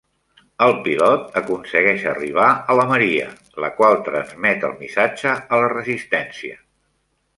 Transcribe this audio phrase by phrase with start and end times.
[0.67, 3.27] El pilot aconsegueix arribar a la Maria,
[3.65, 6.59] la qual transmet el missatge a la resistència.